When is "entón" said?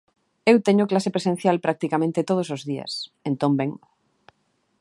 3.29-3.51